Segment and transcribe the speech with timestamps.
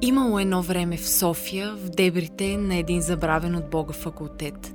[0.00, 4.74] Имало едно време в София, в дебрите на един забравен от Бога факултет.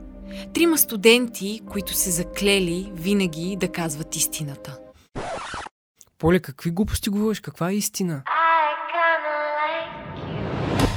[0.53, 4.77] Трима студенти, които се заклели винаги да казват истината.
[6.17, 7.39] Поле, какви глупости говориш?
[7.39, 8.21] Каква е истина?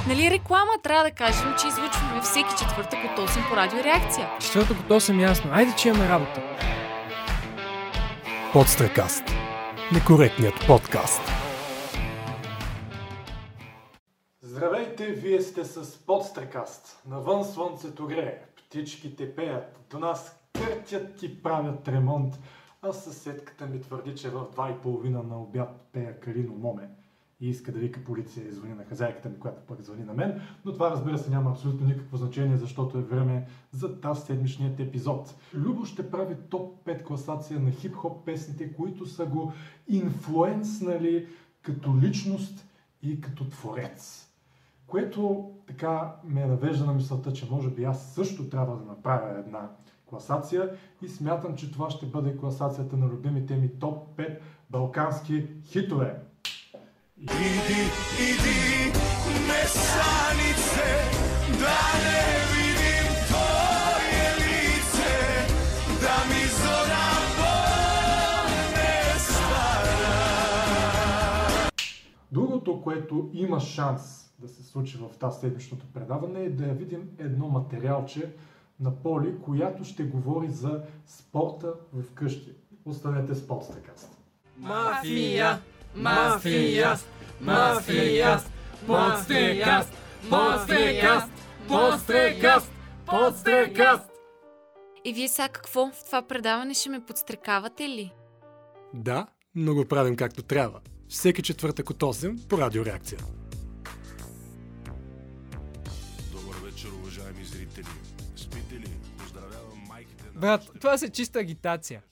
[0.09, 4.31] Нали реклама трябва да кажем, че излъчваме всеки четвъртък от 8 по радиореакция.
[4.41, 5.51] Четвъртък от 8 ясно.
[5.53, 6.43] Айде, че имаме работа.
[8.53, 9.25] Подстрекаст.
[9.93, 11.46] Некоректният подкаст.
[14.96, 17.02] Здравейте, вие сте с Подстрекаст.
[17.09, 22.38] Навън слънцето грее, птичките пеят, до нас къртят и правят ремонт,
[22.82, 26.91] а съседката ми твърди, че в два и половина на обяд пея Калино Моме
[27.41, 30.41] и иска да вика полиция и звъни на хазяйката ми, която пък звъни на мен,
[30.64, 35.34] но това разбира се няма абсолютно никакво значение, защото е време за тази седмичният епизод.
[35.55, 39.52] Любо ще прави топ 5 класация на хип-хоп песните, които са го
[39.88, 41.28] инфлуенснали
[41.62, 42.66] като личност
[43.02, 44.26] и като творец.
[44.87, 49.70] Което така ме навежда на мисълта, че може би аз също трябва да направя една
[50.06, 50.70] класация
[51.03, 54.39] и смятам, че това ще бъде класацията на любимите ми топ 5
[54.70, 56.20] балкански хитове.
[57.20, 58.93] Иди, иди,
[59.48, 60.87] месанице,
[61.61, 65.12] да не видим твое лице,
[66.00, 67.06] да ми зора
[68.73, 70.11] не стара.
[72.33, 77.11] Другото, което има шанс да се случи в тази седмичното предаване е да я видим
[77.19, 78.33] едно материалче
[78.81, 82.53] на Поли, която ще говори за спорта в къщи.
[82.84, 84.19] Останете с подстакаст.
[84.59, 85.61] Мафия!
[85.97, 86.98] Мафия!
[87.41, 88.39] Мафия!
[88.87, 89.93] Подстрекаст!
[90.31, 91.31] Подстрекаст!
[91.69, 92.73] Подстрекаст!
[93.06, 94.11] Подстрекаст!
[95.05, 95.91] И вие сега какво?
[95.91, 98.12] В това предаване ще ме подстрекавате ли?
[98.95, 100.81] Да, но го правим както трябва.
[101.09, 103.19] Всеки четвъртък от 8 по радиореакция.
[110.36, 112.02] Брат, това си чиста агитация.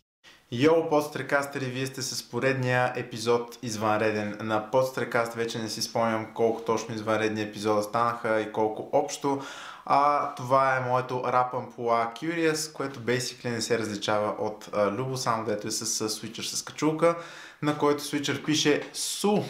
[0.52, 5.34] Йоу, подстрекастери, вие сте с поредния епизод извънреден на подстрекаст.
[5.34, 9.42] Вече не си спомням колко точно извънредни епизода станаха и колко общо.
[9.86, 15.16] А това е моето Rap Ampola Curious, което basically не се различава от а, Любо,
[15.16, 17.16] само дето е с, с свичър с качулка,
[17.62, 19.42] на който свичър пише СУ.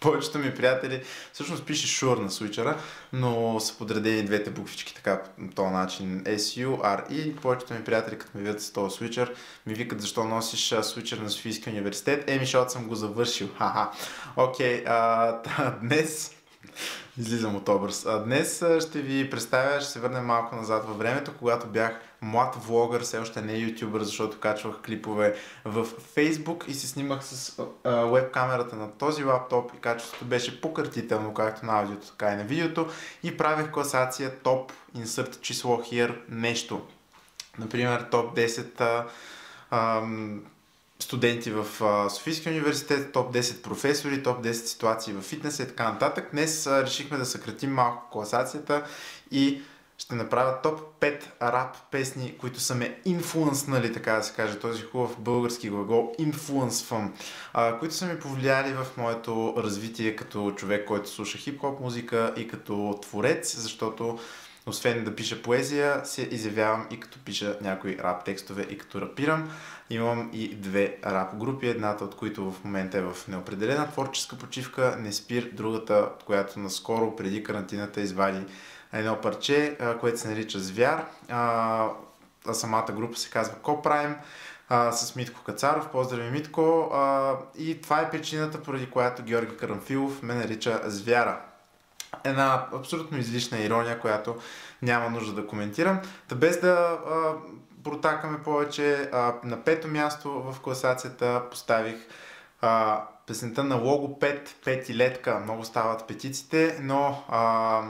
[0.00, 1.02] Повечето ми приятели
[1.32, 2.78] всъщност пише Шур на свичера,
[3.12, 7.40] но са подредени двете буквички така по този начин S-U-R-E.
[7.40, 9.34] Повечето ми приятели, като ме видят с този свичер,
[9.66, 12.30] ми викат защо носиш свичер на Софийския университет.
[12.30, 13.48] Еми, защото съм го завършил.
[13.58, 13.90] Ха-ха.
[14.36, 16.34] Окей, та, днес
[17.18, 18.06] Излизам от образ.
[18.06, 22.56] А днес ще ви представя, ще се върнем малко назад във времето, когато бях млад
[22.64, 25.86] влогър, все още не ютубър, защото качвах клипове в
[26.16, 31.66] Facebook и се снимах с веб камерата на този лаптоп и качеството беше пократително, както
[31.66, 32.88] на аудиото, така и на видеото
[33.22, 36.86] и правех класация топ, insert число here, нещо.
[37.58, 39.06] Например, топ 10 а,
[39.70, 40.42] ам,
[40.98, 41.66] студенти в
[42.10, 46.28] Софийския университет, топ 10 професори, топ 10 ситуации в фитнеса и така нататък.
[46.32, 48.84] Днес решихме да съкратим малко класацията
[49.30, 49.62] и
[50.00, 54.82] ще направя топ 5 рап песни, които са ме инфлуенснали, така да се каже, този
[54.82, 57.14] хубав български глагол инфлуенсвам,
[57.78, 62.98] които са ми повлияли в моето развитие като човек, който слуша хип-хоп музика и като
[63.02, 64.18] творец, защото
[64.66, 69.50] освен да пиша поезия, се изявявам и като пиша някои рап текстове и като рапирам.
[69.90, 74.96] Имам и две рап групи, едната от които в момента е в неопределена творческа почивка,
[75.00, 78.40] не спир, другата, която наскоро преди карантината извади
[78.92, 81.88] едно парче, което се нарича Звяр, а,
[82.52, 84.16] самата група се казва Копрайм
[84.90, 85.88] с Митко Кацаров.
[85.88, 86.90] Поздрави Митко!
[86.92, 91.40] А, и това е причината, поради която Георги Карамфилов ме нарича Звяра
[92.24, 94.36] една абсолютно излишна ирония, която
[94.82, 96.00] няма нужда да коментирам.
[96.28, 97.32] Та без да а,
[97.84, 101.96] протакаме повече, а, на пето място в класацията поставих
[102.60, 105.40] а, песента на Лого 5, петилетка.
[105.44, 107.82] Много стават петиците, но а,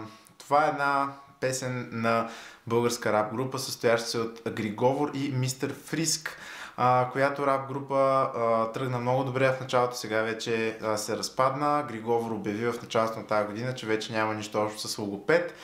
[0.51, 1.09] това е една
[1.41, 2.29] песен на
[2.67, 6.39] българска рап група, състояща се от Григовор и Мистер Фриск
[6.77, 11.85] а, която рап група а, тръгна много добре в началото, сега вече а, се разпадна.
[11.89, 15.55] Григовор обяви в началото на тази година, че вече няма нищо общо с логопед.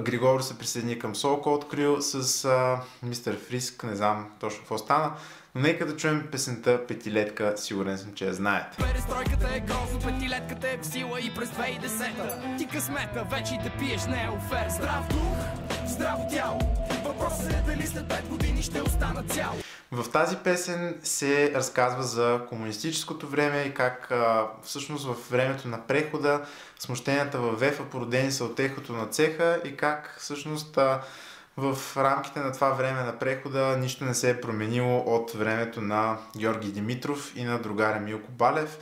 [0.00, 2.48] Григор се присъедини към Soul Cold Crew с
[3.02, 5.12] Мистер Фриск, не знам точно какво стана.
[5.56, 8.76] Но нека да чуем песента Петилетка, сигурен съм, че я знаете.
[8.78, 13.70] Перестройката е грозно, петилетката е в сила и през 2010 Ти късмета, вече и да
[13.78, 15.36] пиеш не е оферта Здрав дух,
[15.86, 16.58] здраво тяло.
[17.04, 19.52] Въпросът е дали след 5 години ще остана цял.
[19.92, 25.86] В тази песен се разказва за комунистическото време и как а, всъщност в времето на
[25.86, 26.40] прехода
[26.78, 31.00] смущенията във Вефа породени са от ехото на цеха и как всъщност а,
[31.56, 36.18] в рамките на това време на прехода нищо не се е променило от времето на
[36.38, 38.78] Георги Димитров и на другаря Милко Балев.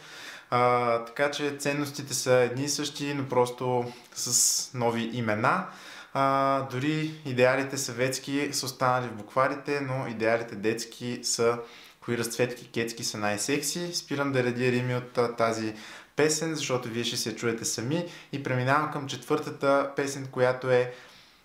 [0.50, 5.67] А, така че ценностите са едни и същи, но просто с нови имена.
[6.15, 11.59] А, дори идеалите съветски са останали в букварите, но идеалите детски са
[12.00, 13.94] кои разцветки кецки са най-секси.
[13.94, 15.75] Спирам да редя рими от тази
[16.17, 18.05] песен, защото вие ще се чуете сами.
[18.32, 20.93] И преминавам към четвъртата песен, която е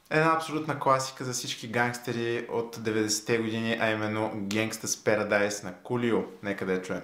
[0.10, 6.20] една абсолютна класика за всички гангстери от 90-те години, а именно Gangsta's Paradise на Кулио.
[6.44, 7.02] Нека да я чуем.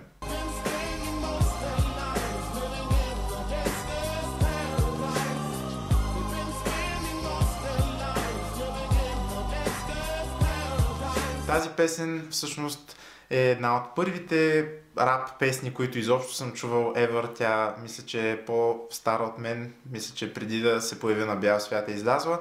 [11.48, 12.98] Тази песен всъщност
[13.30, 17.36] е една от първите рап песни, които изобщо съм чувал ever.
[17.36, 19.74] Тя мисля, че е по-стара от мен.
[19.92, 22.40] Мисля, че преди да се появи на бял свят е излязла.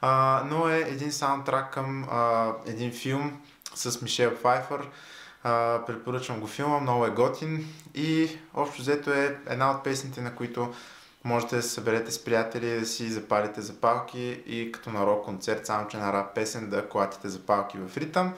[0.00, 3.40] А, но е един саундтрак към а, един филм
[3.74, 4.88] с Мишел Пфайфър.
[5.42, 10.34] А, препоръчвам го филма, много е готин и общо взето е една от песните, на
[10.34, 10.74] които
[11.24, 15.66] можете да се съберете с приятели, да си запалите запалки и като на рок концерт,
[15.66, 18.34] само че на рап песен да клатите запалки в ритъм.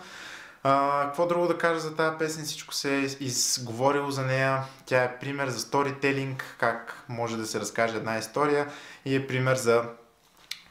[0.63, 2.45] А, какво друго да кажа за тази песен?
[2.45, 4.63] Всичко се е изговорило за нея.
[4.87, 8.69] Тя е пример за сторителинг, как може да се разкаже една история
[9.05, 9.85] и е пример за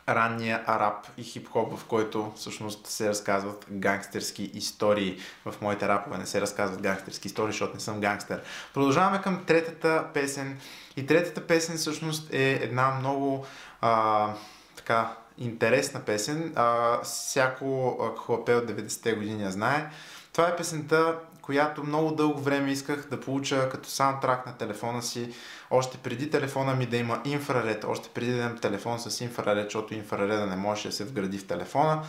[0.09, 5.19] ранния араб и хип-хоп, в който всъщност се разказват гангстерски истории.
[5.45, 8.41] В моите рапове не се разказват гангстерски истории, защото не съм гангстер.
[8.73, 10.59] Продължаваме към третата песен.
[10.97, 13.45] И третата песен всъщност е една много
[13.81, 14.33] а,
[14.75, 16.53] така интересна песен.
[16.55, 19.89] А, всяко хлапе от 90-те години я знае.
[20.33, 21.15] Това е песента,
[21.47, 25.29] която много дълго време исках да получа като саундтрак на телефона си.
[25.71, 29.93] Още преди телефона ми да има инфраред, още преди да имам телефон с инфраред, защото
[29.93, 32.03] инфрареда не може да се вгради в телефона.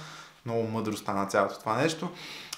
[0.46, 2.11] Много мъдро стана цялото това нещо.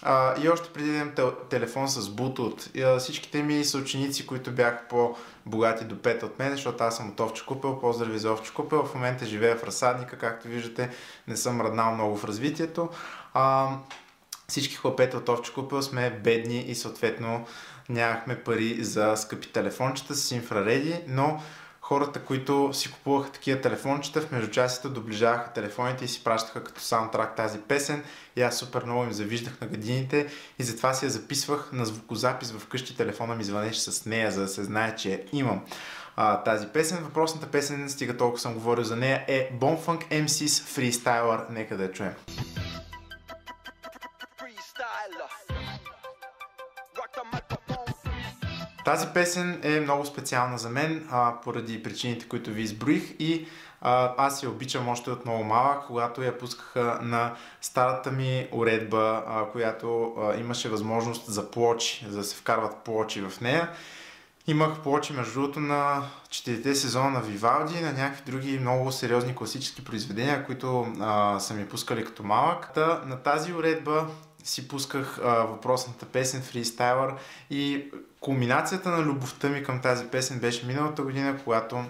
[0.02, 1.12] А, и още преди да имам
[1.50, 2.76] телефон с Bluetooth.
[2.76, 7.08] И, а, всичките ми съученици, които бяха по-богати до 5 от мен, защото аз съм
[7.08, 10.90] от Овче Купел, поздрави за Овче Купел, в момента живея в разсадника, както виждате,
[11.28, 12.88] не съм раднал много в развитието.
[13.34, 13.68] А,
[14.50, 17.46] всички хлапета от Овче Купел сме бедни и съответно
[17.88, 21.42] нямахме пари за скъпи телефончета с инфрареди, но
[21.80, 27.36] хората, които си купуваха такива телефончета, в междучасите доближаваха телефоните и си пращаха като саундтрак
[27.36, 28.04] тази песен
[28.36, 30.26] и аз супер много им завиждах на гадините
[30.58, 34.40] и затова си я записвах на звукозапис в къщи, телефона ми звънеше с нея, за
[34.40, 35.60] да се знае, че имам
[36.16, 36.98] а, тази песен.
[37.04, 41.50] Въпросната песен, стига толкова съм говорил за нея, е Bonfunk MC's Freestyler.
[41.50, 42.12] Нека да я чуем.
[48.90, 53.46] Тази песен е много специална за мен, а, поради причините, които ви изброих и
[53.80, 59.22] а, аз я обичам още от много малък, когато я пускаха на старата ми уредба,
[59.26, 63.70] а, която а, имаше възможност за плочи, за да се вкарват плочи в нея.
[64.46, 69.84] Имах плочи, между другото, на четирите сезона на Вивалди, на някакви други много сериозни класически
[69.84, 72.74] произведения, които а, са ми пускали като малък.
[72.74, 74.06] Та, на тази уредба
[74.44, 77.14] си пусках а, въпросната песен Freestyler
[77.50, 77.84] и
[78.20, 81.84] кулминацията на любовта ми към тази песен беше миналата година, когато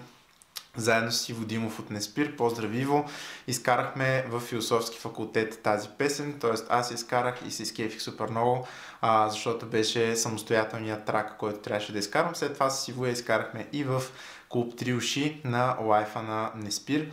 [0.77, 3.05] заедно с Иво Димов от Неспир, поздрави Иво,
[3.47, 6.51] изкарахме в философски факултет тази песен, т.е.
[6.69, 8.67] аз изкарах и се изкефих супер много,
[9.01, 12.35] а, защото беше самостоятелният трак, който трябваше да изкарам.
[12.35, 14.01] След това с Иво я изкарахме и в
[14.49, 17.11] клуб Три уши на лайфа на Неспир.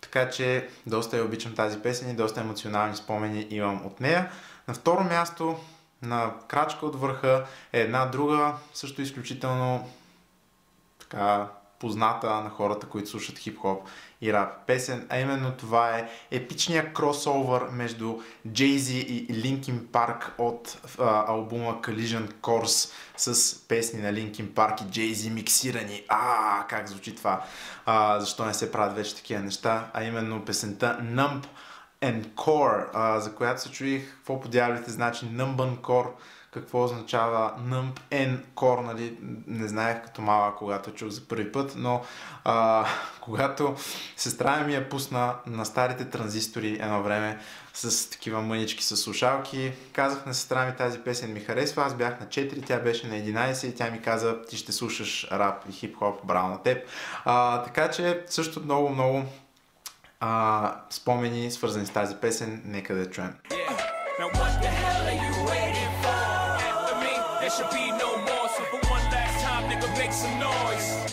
[0.00, 4.30] Така че доста я обичам тази песен и доста емоционални спомени имам от нея.
[4.68, 5.56] На второ място,
[6.02, 9.90] на крачка от върха е една друга, също изключително
[10.98, 13.88] така позната на хората, които слушат хип-хоп
[14.20, 18.18] и рап песен, а именно това е епичният кросовър между
[18.48, 24.84] Jay-Z и Linkin Park от а, албума Collision Course с песни на Linkin Park и
[24.84, 26.04] Jay-Z миксирани.
[26.08, 27.44] А, как звучи това?
[27.86, 29.90] А, защо не се правят вече такива неща?
[29.92, 31.46] А именно песента Numb
[32.02, 36.08] and Core, а, за която се чуих какво по дяволите значи Numb Core,
[36.50, 41.72] какво означава Numb and Core, нали, не знаех като малък, когато чух за първи път,
[41.76, 42.02] но
[42.44, 42.86] а,
[43.20, 43.74] когато
[44.16, 47.38] сестра ми я пусна на старите транзистори едно време
[47.74, 52.20] с такива мънички с слушалки, казах на сестра ми тази песен ми харесва, аз бях
[52.20, 55.72] на 4, тя беше на 11 и тя ми каза ти ще слушаш рап и
[55.72, 56.88] хип-хоп, браво на теб.
[57.24, 59.24] А, така че също много, много
[60.20, 63.34] а, спомени, свързани с тази песен, нека да я чуем.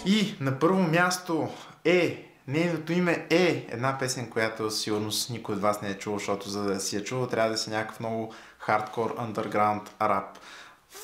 [0.05, 1.49] И на първо място
[1.85, 6.49] е, нейното име е една песен, която сигурно никой от вас не е чувал, защото
[6.49, 10.39] за да си я чувал, трябва да си някакъв много хардкор, underground рап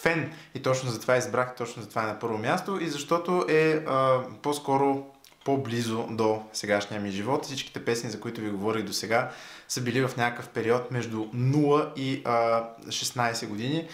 [0.02, 0.34] фен.
[0.56, 2.78] И точно затова избрах, точно затова е на първо място.
[2.82, 5.06] И защото е а, по-скоро
[5.50, 7.46] по-близо до сегашния ми живот.
[7.46, 9.32] Всичките песни, за които ви говорих до сега,
[9.68, 13.88] са били в някакъв период между 0 и а, 16 години.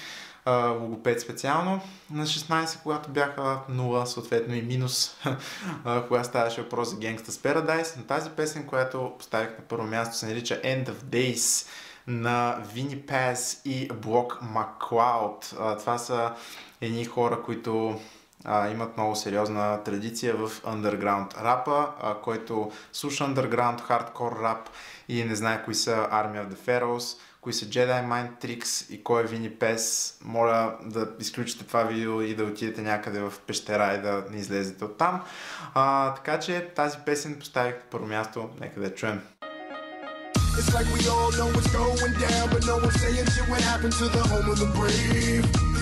[0.46, 1.82] А, логопед специално
[2.12, 5.18] на 16, когато бяха 0, съответно и минус,
[6.08, 7.98] когато ставаше въпрос за Gangsta's Paradise.
[7.98, 11.68] Но тази песен, която поставих на първо място, се нарича End of Days
[12.08, 15.56] на Вини Пес и Блок Маклауд.
[15.80, 16.32] Това са
[16.82, 18.00] едни хора, които
[18.46, 24.70] а, имат много сериозна традиция в underground рапа, а, който слуша underground хардкор рап
[25.10, 29.04] и не знае кои са Army of the Pharaohs, кои са Jedi Mind Tricks и
[29.04, 30.18] кой е Вини Пес.
[30.24, 34.86] Моля да изключите това видео и да отидете някъде в пещера и да не излезете
[34.86, 35.22] оттам.
[35.74, 38.50] А, така че тази песен поставих на първо място.
[38.62, 39.22] Нека да чуем.
[40.58, 43.96] It's like we all know what's going down, but no one's saying shit what happened
[44.02, 45.75] to the home of the brave.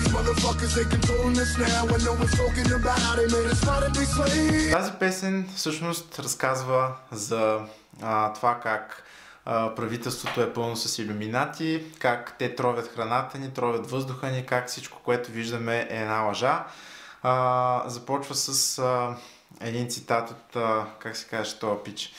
[4.72, 7.60] Тази песен всъщност разказва за
[8.02, 9.02] а, това как
[9.44, 14.68] а, правителството е пълно с иллюминати, как те тровят храната ни, тровят въздуха ни, как
[14.68, 16.64] всичко, което виждаме е една лъжа.
[17.22, 19.16] А, започва с а,
[19.60, 22.12] един цитат от, а, как се каже, този пич.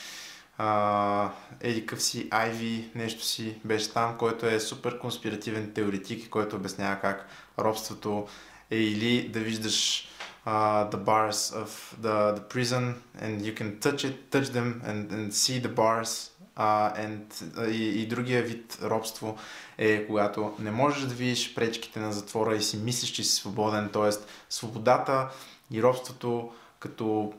[0.60, 6.56] Uh, еди къв си Айви, нещо си беше там, който е супер конспиративен теоретик който
[6.56, 8.28] обяснява как робството
[8.70, 10.08] е или да виждаш
[10.46, 11.68] uh, the bars of
[12.00, 16.30] the, the prison and you can touch it, touch them and, and see the bars
[16.56, 19.38] uh, and, uh, и, и другия вид робство
[19.78, 23.90] е когато не можеш да видиш пречките на затвора и си мислиш, че си свободен,
[23.92, 24.10] т.е.
[24.50, 25.28] свободата
[25.70, 27.32] и робството като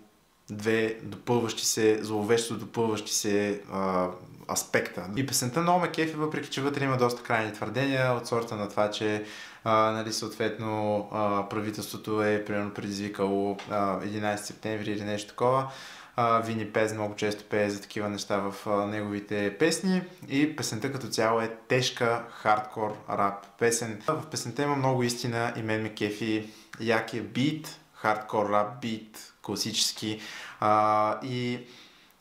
[0.50, 4.08] две допълващи се, зловещо допълващи се а,
[4.52, 5.10] аспекта.
[5.16, 8.70] И песента много ме кефи, въпреки че вътре има доста крайни твърдения от сорта на
[8.70, 9.26] това, че
[9.64, 15.72] а, нали, съответно а, правителството е примерно предизвикало а, 11 септември или нещо такова.
[16.16, 20.92] А, Вини Пез много често пее за такива неща в а, неговите песни и песента
[20.92, 24.02] като цяло е тежка хардкор рап песен.
[24.08, 26.50] В песента има много истина и мен ме кефи
[26.80, 30.20] якия бит, хардкор рап бит, класически.
[30.60, 31.60] А, и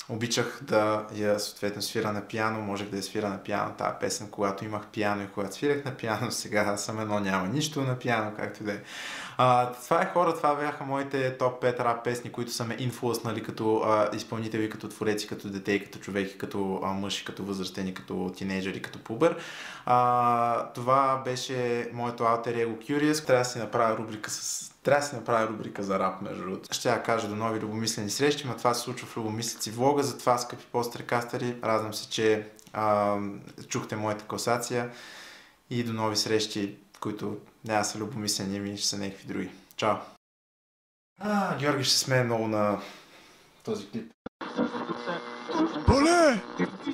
[0.09, 4.29] обичах да я съответно свира на пиано, можех да я свира на пиано тази песен,
[4.31, 8.33] когато имах пиано и когато свирах на пиано, сега съм едно няма нищо на пиано,
[8.37, 8.79] както да е.
[9.85, 13.77] Това е хора, това бяха моите топ 5 рап песни, които са ме инфлуснали като
[13.77, 18.83] а, изпълнители, като твореци, като дете, като човеки, като а, мъж, като възрастени, като тинейджери,
[18.83, 19.37] като пубър.
[19.87, 23.27] А, това беше моето алтер его Curious.
[23.27, 26.75] Трябва да си направя рубрика с трябва да си направя рубрика за рап, между другото.
[26.75, 30.39] Ще я кажа до нови любомислени срещи, но това се случва в любомислици влога, затова,
[30.39, 33.17] скъпи пострекастъри, радвам се, че а,
[33.69, 34.91] чухте моята класация
[35.71, 39.51] и до нови срещи, които няма са любомислени, ми ще са някакви други.
[39.77, 39.97] Чао!
[41.21, 42.81] А, Георги ще се смее много на
[43.65, 44.13] този клип.
[45.87, 46.43] Поле!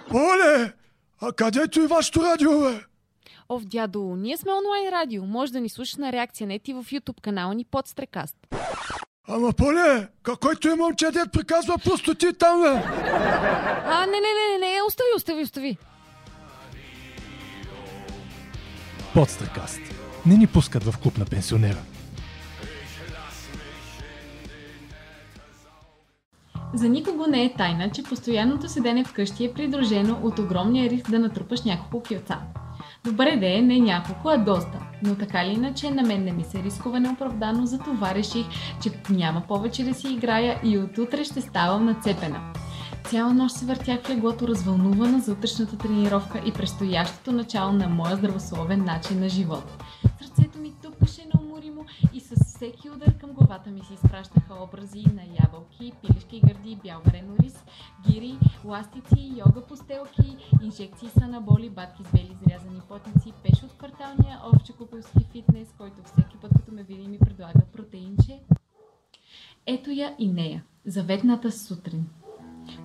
[0.08, 0.72] Поле!
[1.20, 2.91] А където е вашето радио, бе?
[3.54, 5.24] Ов, дядо, ние сме онлайн радио.
[5.24, 8.36] Може да ни слушаш на реакция нет и в YouTube канала ни под Стрекаст.
[9.28, 10.08] Ама, Поле,
[10.40, 12.68] който е момче, дед приказва пустоти там, бе!
[13.86, 15.76] А, не, не, не, не, не, остави, остави, остави.
[19.14, 19.80] Подстракаст.
[20.26, 21.78] Не ни пускат в клуб на пенсионера.
[26.74, 31.18] За никого не е тайна, че постоянното седене вкъщи е придружено от огромния риск да
[31.18, 32.38] натрупаш няколко килца.
[33.04, 34.78] Добре да е, не няколко, а доста.
[35.02, 38.46] Но така ли иначе на мен не ми се рискува неоправдано, затова реших,
[38.82, 42.52] че няма повече да си играя и от утре ще ставам нацепена.
[43.04, 48.16] Цяла нощ се въртях в леглото развълнувана за утрешната тренировка и предстоящото начало на моя
[48.16, 49.82] здравословен начин на живот.
[50.18, 55.22] Сърцето ми тупаше неуморимо и с всеки удар към главата ми се изпращаха образи на
[55.44, 57.64] ябълки, пилешки гърди, бял варено рис,
[58.08, 62.61] гири, ластици, йога постелки, инжекции са на боли, батки с бели изрязани
[62.92, 67.60] потници, пеш от кварталния овче купелски фитнес, който всеки път като ме види ми предлага
[67.72, 68.40] протеинче.
[69.66, 72.06] Ето я и нея, заветната сутрин.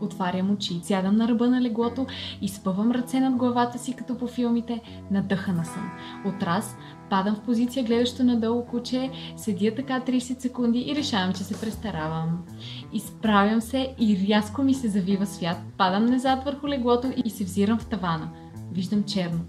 [0.02, 2.06] Отварям очи, сядам на ръба на леглото
[2.42, 4.82] и спъвам ръце над главата си, като по филмите.
[5.12, 5.92] Надъхана съм.
[6.26, 6.76] От раз
[7.10, 12.46] падам в позиция гледащо надолу куче, седя така 30 секунди и решавам, че се престаравам.
[12.94, 15.58] Изправям се и рязко ми се завива свят.
[15.78, 18.30] Падам назад върху леглото и се взирам в тавана.
[18.72, 19.40] Виждам черно.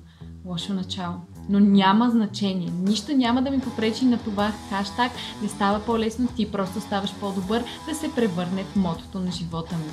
[0.48, 1.14] Лошо начало.
[1.48, 2.70] Но няма значение.
[2.70, 5.12] Нищо няма да ми попречи на това хаштаг
[5.42, 9.92] не става по-лесно, ти просто ставаш по-добър да се превърне в мотото на живота ми.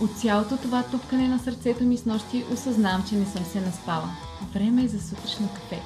[0.00, 4.10] От цялото това тупкане на сърцето ми с нощи осъзнавам, че не съм се наспала.
[4.54, 5.80] Време е за сутрешно кафе.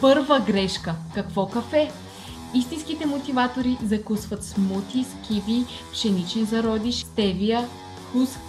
[0.00, 0.94] Първа грешка.
[1.14, 1.92] Какво кафе?
[2.54, 7.68] Истинските мотиватори закусват смути с киви, пшеничен зародиш, стевия,
[8.12, 8.40] хуск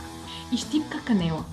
[0.51, 1.43] и щипка канела.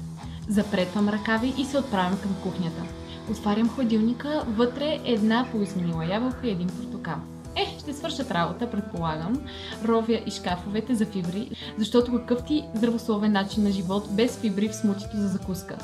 [0.49, 2.82] Запретвам ръкави и се отправям към кухнята.
[3.30, 7.16] Отварям хладилника, вътре една поизменила ябълка и един портокал.
[7.56, 9.40] Е, ще свършат работа, предполагам.
[9.85, 14.76] Ровя и шкафовете за фибри, защото какъв ти здравословен начин на живот без фибри в
[14.76, 15.76] смутито за закуска.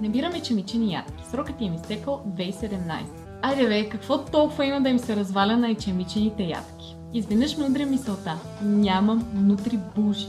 [0.00, 1.24] Набираме чемичени ядки.
[1.30, 2.80] Срокът им е изтекал 2017.
[3.42, 6.96] Айде бе, какво толкова има да им се разваля на ечемичените ядки?
[7.14, 8.38] Изведнъж ме удря мисълта.
[8.62, 10.26] Нямам внутри бужи.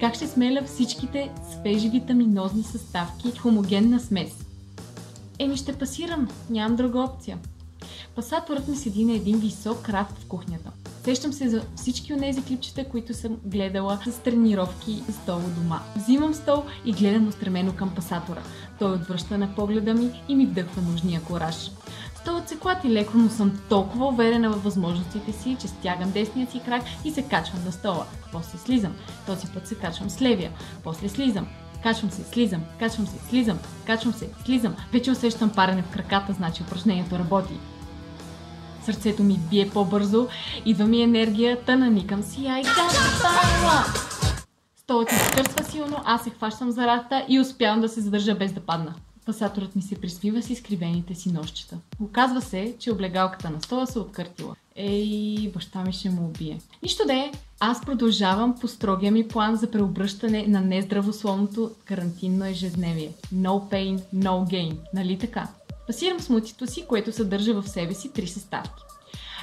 [0.00, 4.47] Как ще смеля всичките свежи витаминозни съставки в хомогенна смес?
[5.38, 7.38] Еми ще пасирам, нямам друга опция.
[8.16, 10.70] Пасаторът ми седи на един висок рафт в кухнята.
[11.04, 15.80] Сещам се за всички от тези клипчета, които съм гледала с тренировки стол дома.
[15.96, 18.42] Взимам стол и гледам устремено към пасатора.
[18.78, 21.70] Той отвръща на погледа ми и ми вдъхва нужния кораж.
[22.20, 26.60] Столът се клати леко, но съм толкова уверена във възможностите си, че стягам десния си
[26.64, 28.06] крак и се качвам на стола.
[28.32, 28.94] После слизам.
[29.26, 30.50] Този път се качвам с левия.
[30.84, 31.46] После слизам.
[31.82, 34.76] Качвам се, слизам, качвам се, слизам, качвам се, слизам.
[34.92, 37.54] Вече усещам парене в краката, значи упражнението работи.
[38.84, 40.28] Сърцето ми бие по-бързо,
[40.64, 43.84] идва ми енергията, наникам си, ай става!
[44.76, 48.52] Столът ми скърсва силно, аз се хващам за рата и успявам да се задържа без
[48.52, 48.94] да падна.
[49.26, 51.76] Пасаторът ми се присмива с изкривените си нощчета.
[52.00, 54.56] Оказва се, че облегалката на стола се откъртила.
[54.76, 56.58] Ей, баща ми ще му убие.
[56.82, 63.12] Нищо да е, аз продължавам по строгия ми план за преобръщане на нездравословното карантинно ежедневие.
[63.34, 64.76] No pain, no gain.
[64.94, 65.48] Нали така?
[65.86, 68.82] Пасирам смутито си, което съдържа в себе си три съставки.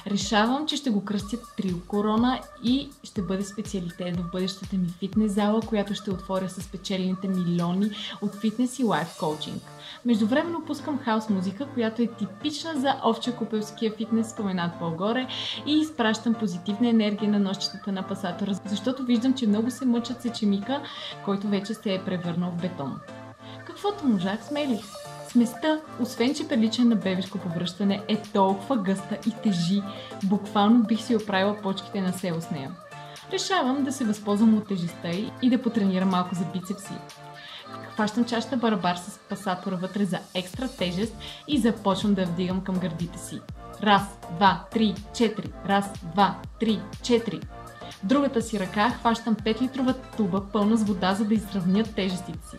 [0.06, 5.32] Решавам, че ще го кръстя Трио Корона и ще бъде специалитет в бъдещата ми фитнес
[5.32, 7.90] зала, която ще отворя с печелените милиони
[8.22, 9.62] от фитнес и лайф коучинг.
[10.04, 15.28] Междувременно пускам хаос музика, която е типична за овче купелския фитнес, споменат по-горе
[15.66, 20.82] и изпращам позитивна енергия на нощчетата на пасатора, защото виждам, че много се мъчат сечемика,
[21.24, 23.00] който вече се е превърнал в бетон.
[23.66, 25.05] Каквото можах, смелих.
[25.36, 29.82] Сместа, освен че прилича на бебешко повръщане, е толкова гъста и тежи.
[30.24, 32.70] Буквално бих си оправила почките на село с нея.
[33.32, 36.92] Решавам да се възползвам от тежестта й и да потренирам малко за бицепси.
[37.94, 41.16] Хващам чашата барабар с пасатора вътре за екстра тежест
[41.48, 43.40] и започвам да вдигам към гърдите си.
[43.82, 44.02] Раз,
[44.36, 45.52] два, три, четири.
[45.68, 47.40] Раз, два, три, четири.
[48.02, 52.56] В другата си ръка хващам 5-литрова туба пълна с вода, за да изравня тежестите си.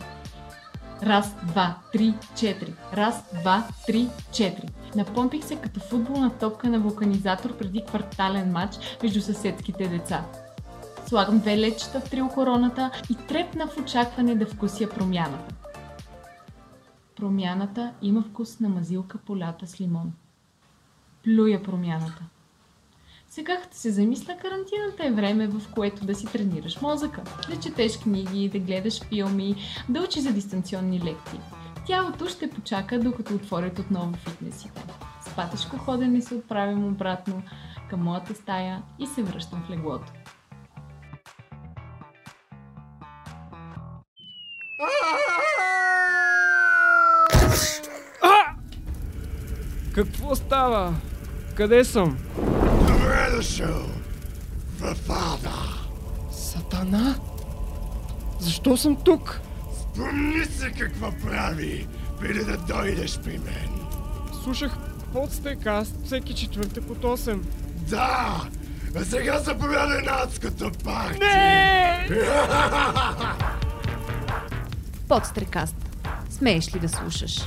[1.02, 2.74] Раз, два, три, четири.
[2.92, 4.68] Раз, два, три, четири.
[4.96, 10.24] Напомпих се като футболна топка на вулканизатор преди квартален матч между съседските деца.
[11.06, 15.54] Слагам две лечета в триокороната и трепна в очакване да вкуся промяната.
[17.16, 20.12] Промяната има вкус на мазилка полята с лимон.
[21.24, 22.22] Плюя промяната.
[23.38, 27.98] Сега като се замисля, карантината е време, в което да си тренираш мозъка, да четеш
[27.98, 29.54] книги, да гледаш филми,
[29.88, 31.40] да учиш за дистанционни лекции.
[31.86, 34.84] Тялото ще почака, докато отворят отново фитнесите.
[35.22, 37.42] С патешко ходене се отправям обратно
[37.90, 40.12] към моята стая и се връщам в леглото.
[49.94, 50.94] Какво става?
[51.54, 52.18] Къде съм?
[53.38, 53.86] Добре дошъл
[54.78, 55.54] в ада.
[56.32, 57.16] Сатана?
[58.40, 59.40] Защо съм тук?
[59.80, 61.86] Спомни се какво прави,
[62.20, 63.86] преди да дойдеш при мен.
[64.42, 64.76] Слушах
[65.12, 67.40] подстекаст всеки четвъртък от 8.
[67.88, 68.42] Да,
[68.96, 71.18] а сега заповядай на адската парти.
[71.18, 72.08] Не!
[75.08, 75.76] Подстрекаст.
[76.30, 77.40] Смееш ли да слушаш?